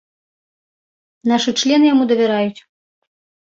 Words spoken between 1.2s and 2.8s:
Нашы члены яму давяраюць.